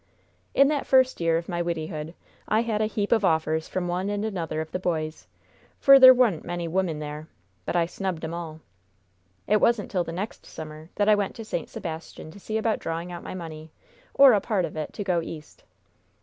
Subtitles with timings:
[0.55, 2.15] "In that first year of my widdyhood,
[2.47, 5.27] I had a heap of offers from one and another of the boys,
[5.79, 7.27] for there wa'n't many wimmin there;
[7.67, 8.61] but I snubbed 'em all.
[9.45, 11.69] "It wasn't till the next summer that I went to St.
[11.69, 13.69] Sebastian to see about drawing out my money,
[14.15, 15.63] or a part of it, to go East.